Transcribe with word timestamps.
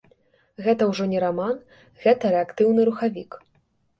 Гэта 0.67 0.85
ўжо 0.91 1.05
не 1.11 1.19
раман, 1.23 1.59
гэта 2.05 2.31
рэактыўны 2.37 2.87
рухавік! 2.91 3.31